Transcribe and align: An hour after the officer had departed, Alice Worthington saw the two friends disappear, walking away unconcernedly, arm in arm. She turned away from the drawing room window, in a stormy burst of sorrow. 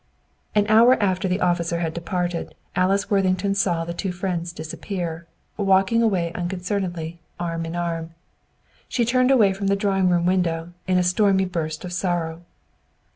An 0.55 0.65
hour 0.67 0.95
after 0.95 1.27
the 1.27 1.41
officer 1.41 1.77
had 1.77 1.93
departed, 1.93 2.55
Alice 2.75 3.11
Worthington 3.11 3.53
saw 3.53 3.85
the 3.85 3.93
two 3.93 4.11
friends 4.11 4.51
disappear, 4.51 5.27
walking 5.57 6.01
away 6.01 6.33
unconcernedly, 6.33 7.19
arm 7.39 7.67
in 7.67 7.75
arm. 7.75 8.15
She 8.87 9.05
turned 9.05 9.29
away 9.29 9.53
from 9.53 9.67
the 9.67 9.75
drawing 9.75 10.09
room 10.09 10.25
window, 10.25 10.73
in 10.87 10.97
a 10.97 11.03
stormy 11.03 11.45
burst 11.45 11.85
of 11.85 11.93
sorrow. 11.93 12.41